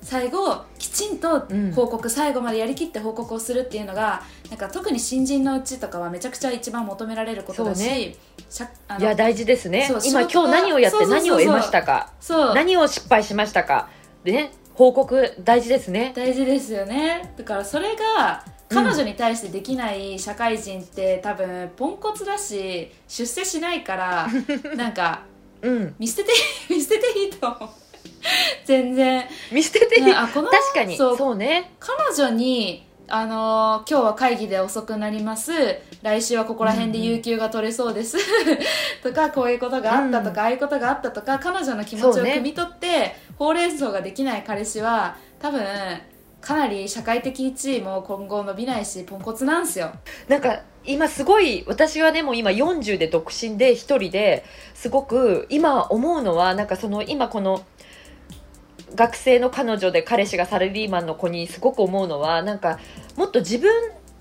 [0.00, 1.72] 最後きちんとうん。
[1.72, 8.14] 報告、最後までやりきって報告をするっていうのが、なんか特に新人のうちとかはめちゃくちゃ一番求められることだし、ね。
[8.48, 9.88] しゃあのいや大事ですね。
[10.04, 12.12] 今今日何をやって何を得ましたか？
[12.20, 12.54] そう。
[12.54, 13.88] 何を失敗しましたか？
[14.22, 16.12] でね報告大事ですね。
[16.14, 17.34] 大事ですよね。
[17.36, 24.28] だからそれが彼女に対してできない社会人って多分ポンコツだし出世しないから
[24.76, 25.22] なんか
[25.62, 25.94] うん。
[25.98, 26.32] 見捨てて
[26.74, 27.68] 見捨てていいと思う。
[28.64, 29.26] 全然。
[29.52, 30.96] 見捨てていい、ねあこの確かに。
[30.96, 31.72] そそううね。
[31.78, 35.52] 彼女にあのー今日は会議で遅くなります。
[36.02, 38.16] 来週はここら辺で有給が取れそうです、
[39.02, 45.60] とかこういうことがあったとか、ああいうことがあったとか彼女の気持ちを汲み取って、ほうれん草ができない彼氏は多分
[46.40, 49.92] かなり社会的地位も今後伸びないしポンコツなんですよ。
[50.28, 57.64] なんか今すごい私はでも今40で独身で一人ですごく今思うのはなんかその今この
[58.94, 62.78] 学生の彼女で彼氏がサラリーマンの子にすごく思うのはなんか
[63.16, 63.70] もっと自分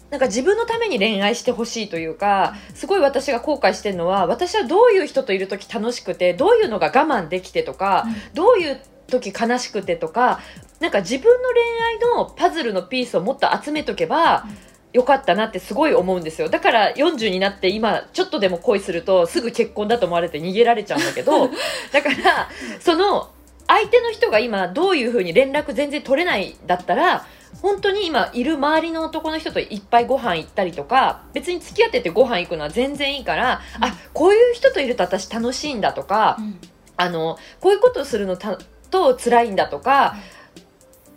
[0.09, 10.39] なんか自分のために恋愛してほしいというかすごい私が後悔してるのは私はどういう人といる時楽しくてどういうのが我慢できてとか、どういう時悲しくてとか
[10.79, 14.45] なんか自分の恋愛のパズルのピースをもっと集めとけば、
[14.93, 16.49] よかったなってすごい思うんですよ。
[16.49, 21.49] だから40になって今ちょっとでも恋するとすぐ結婚だと思われて逃げられちゃうんだけど
[21.93, 23.29] だからその
[23.67, 27.27] 相手の人が今どういうふうに連絡全然取れないだったら
[27.61, 33.83] 本当に今いる周りの男の人といっぱいご飯行ったりとか別に付き合っててご飯行くのは全然いいから、うん。
[33.85, 36.59] あこういう人といると私楽しいんだとか、うん。
[36.97, 38.57] あのこういうことをするのた
[38.89, 40.17] と辛いんだとか、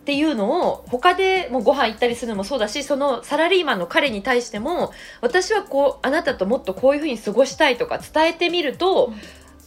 [0.02, 9.14] っていうのを他でもうご飯行ったりするのもそうだしそのサラリーマンの彼に対しても私はこうあなたともっとこういうふうに過ごしたいとか伝えてみると、うん。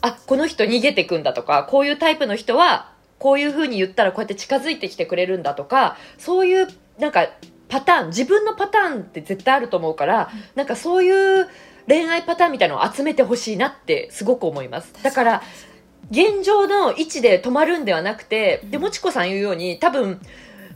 [0.01, 6.68] あこの人逃げてくんだとかこういうタイプの人はこういうふうに言ったらこうやって近づいてきてくれるんだとかそういう
[6.99, 7.28] なんか
[7.70, 10.43] パターン自分のパターンって絶対あると思うから、うん。
[10.56, 11.47] なんかそういう
[11.88, 14.93] 恋愛パターンみたいなのを集めてほしいなってすごく思います。
[15.01, 15.41] だから
[16.12, 20.20] 現状の位置で止まるんではなくてでもちこさん言うように多分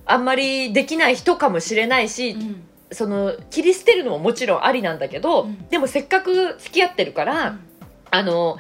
[0.06, 2.64] あんまりできない人かもしれないし、うん。
[2.92, 5.70] その切り捨てるのももちろんありなんだけど、うん。
[5.70, 7.60] でもせっかく付き合ってるから、
[8.10, 8.58] あの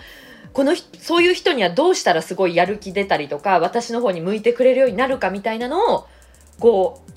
[0.53, 6.07] この人そういう人にはどうしたらすごいやる気出たりとか私の方に向いてくれるようになるかみたいなのを
[6.59, 7.11] こう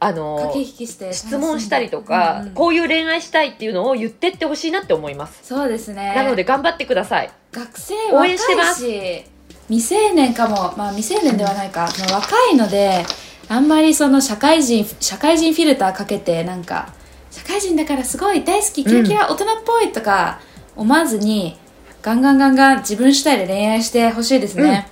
[0.00, 6.14] あの駆け引きして質問したりとか、うんうんこういう恋愛したいっていうのを言ってってほしいなって思います、そうですね。
[6.14, 7.30] なので頑張ってください。
[7.52, 8.84] 学生応援してます。
[8.84, 9.24] し
[9.68, 10.74] 未成年かも。
[10.76, 13.04] まあ未成年ではないか、まあ若いので
[13.48, 16.92] あんまりその社会人社会人フィルターかけてなんか
[17.30, 20.40] 社会人だからすごい大好きキラキラ大人っぽいとか
[20.76, 21.56] 思わずに、
[22.02, 24.88] ガンガンガンガン自分主体で恋愛してほしいですね、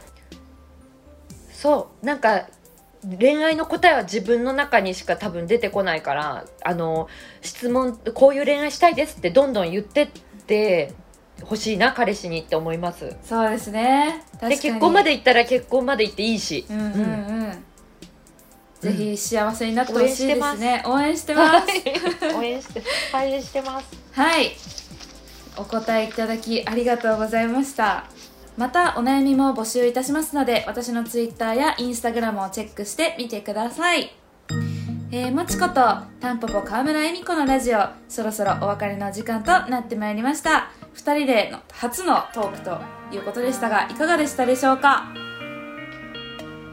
[1.52, 2.06] そう。
[2.06, 2.48] なんか
[3.18, 7.08] 恋愛の答えは自分の中にしか多分出てこないからあの
[7.40, 10.08] 質問こういう恋愛したいですってどんどん言ってっ
[10.46, 10.92] て
[11.42, 13.16] ほしいな彼氏にって思います。
[13.22, 14.24] そうですね。
[14.32, 14.56] 確かに。
[14.56, 17.64] で結婚まで行ったら結婚まで行っていいし、うんうんうん、
[18.80, 20.82] ぜひ幸せになってほしいですね。
[20.86, 21.66] 応援してます。
[22.36, 22.82] 応援して
[23.14, 23.86] 応援してます。
[24.12, 24.52] はい。
[25.58, 28.04] お答えいただきありがとうございました
[28.56, 34.14] またお悩みも募集いたしますので私の Twitter や Instagram をチェックしてみてください。
[35.12, 35.74] えー、もちこと
[36.20, 37.78] たんぽぽ川村恵美子のラジオ
[38.08, 40.70] そろそろお別れの時間となってまいりました。
[40.94, 42.78] 2人での初のトークと
[43.14, 45.12] いうことでしたがいかがでしたでしょうか？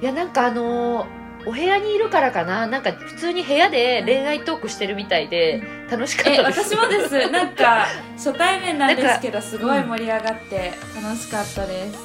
[0.01, 2.67] いやなんかあのーお部屋にいるからかな。
[2.67, 6.75] なんか普通に部屋で恋愛トークしてるみたいで楽しかっえたです。
[6.75, 7.29] 私もです。
[7.31, 11.99] なんか初対面なんですけどすごい盛り上がって楽しかったです。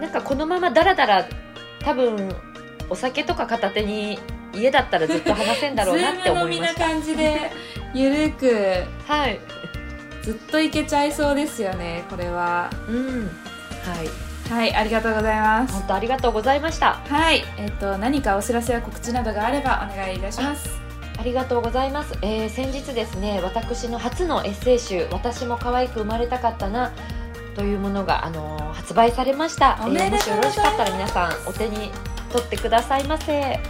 [0.00, 1.26] なんかこのままダラダラ
[1.84, 2.34] 多分
[2.88, 4.18] お酒とか片手に
[4.54, 7.52] 家だったらずっと話せんだろうなって思いましズーム飲みな感じで
[7.94, 9.40] ゆるくたはい。
[10.22, 12.70] ずっといけちゃいそうですよねこれは。
[12.88, 13.30] うん。
[13.84, 15.74] はいはいありがとうございます。
[15.74, 16.94] 本当ありがとうございました。
[16.94, 20.80] はいえっ、と何かお知らせや告知などがあればお願いいたします。
[21.18, 26.92] ありがとうございます、えー先日ですね私の初のエッセイ集「私も可愛く生まれたかったな」
[27.54, 29.78] というものが、あのー発売されました。
[29.82, 30.28] おめでとうございます。
[30.28, 31.92] もしよろしかったら皆さんお手に
[32.32, 33.60] 取ってくださいませ。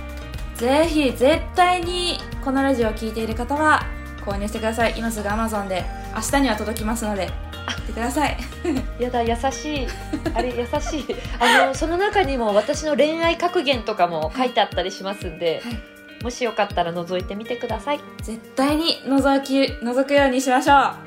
[0.54, 3.82] ぜひ絶対にこのラジオを聞いている方は
[4.24, 4.94] 購入してください。
[4.96, 5.84] 今すぐ Amazon で
[6.14, 7.30] 明日には届きますので
[7.66, 8.36] 買ってください。
[8.98, 9.86] やだ優しい。
[10.34, 11.06] あれ優しい。
[11.38, 16.00] あのその中にも私の恋愛格言とかも書いてあったりしますんで、はい。
[16.22, 18.00] もしよかったら覗いてみてください。
[18.22, 20.76] 絶対に覗き覗くようにしましょう。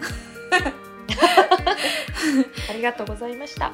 [2.69, 3.71] ありがとうございました。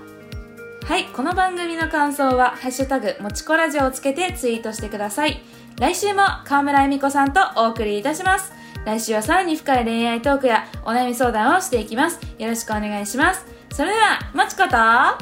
[0.90, 5.40] はい、この番組の感想は、ハッシュタグ、もちこラジオをつけてツイートしてください。
[5.80, 8.59] 来週も川村恵美子さんとお送りいたします。
[8.90, 12.20] 来週はさらに深い恋愛トークやお悩み相談をしていきます。
[12.40, 13.46] よろしくお願いします。
[13.72, 15.16] それでは、もちこと、ラ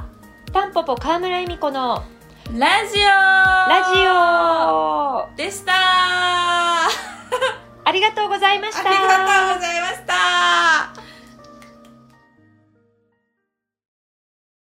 [0.53, 2.01] タンポポ川村恵美子の
[2.53, 5.74] ジオラジオでした
[7.84, 11.07] ありがとうございましたありがとうございました